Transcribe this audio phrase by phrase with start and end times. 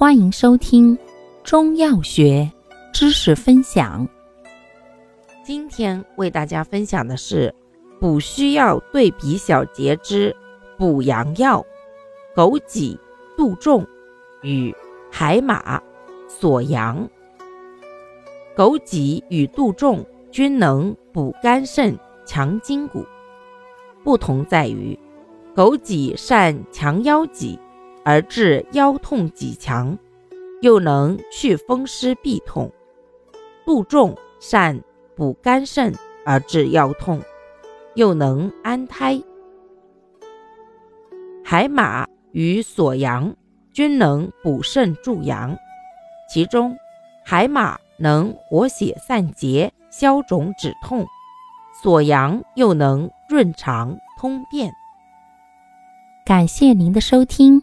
[0.00, 0.96] 欢迎收听
[1.44, 2.50] 中药学
[2.90, 4.08] 知识分享。
[5.44, 7.54] 今天为大家分享的是
[8.00, 10.34] 补虚药对比小节之
[10.78, 11.62] 补阳药
[12.34, 12.96] 枸杞、
[13.36, 13.86] 杜仲
[14.40, 14.74] 与
[15.12, 15.78] 海马、
[16.26, 17.06] 锁阳。
[18.56, 21.94] 枸杞与杜仲均能补肝肾、
[22.24, 23.04] 强筋骨，
[24.02, 24.98] 不同在于
[25.54, 27.58] 枸杞善强腰脊。
[28.10, 29.96] 而治腰痛脊强，
[30.62, 32.68] 又能祛风湿痹痛；
[33.64, 34.80] 杜仲善
[35.14, 35.94] 补肝肾
[36.24, 37.22] 而治腰痛，
[37.94, 39.22] 又能安胎；
[41.44, 43.32] 海马与锁阳
[43.72, 45.56] 均能补肾助阳，
[46.28, 46.76] 其中
[47.24, 51.06] 海马能活血散结、消肿止痛，
[51.80, 54.72] 锁阳又能润肠通便。
[56.26, 57.62] 感谢您的收听。